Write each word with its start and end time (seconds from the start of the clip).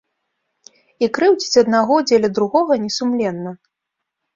І 1.03 1.09
крыўдзіць 1.19 1.61
аднаго 1.65 2.01
дзеля 2.09 2.29
другога 2.41 2.73
не 2.87 2.95
сумленна. 3.01 3.51